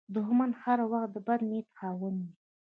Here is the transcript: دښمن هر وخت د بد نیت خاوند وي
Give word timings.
دښمن 0.15 0.51
هر 0.61 0.79
وخت 0.91 1.09
د 1.13 1.17
بد 1.27 1.41
نیت 1.49 1.67
خاوند 1.77 2.17
وي 2.23 2.31